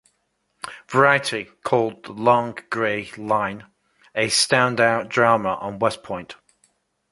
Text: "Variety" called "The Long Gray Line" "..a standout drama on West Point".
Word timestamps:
"Variety" 0.89 1.43
called 1.63 2.05
"The 2.05 2.13
Long 2.13 2.57
Gray 2.71 3.11
Line" 3.17 3.67
"..a 4.15 4.29
standout 4.29 5.09
drama 5.09 5.49
on 5.61 5.77
West 5.77 6.01
Point". 6.01 6.37